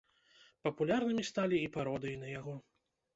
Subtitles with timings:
[0.67, 2.57] Папулярнымі сталі і пародыі на яго.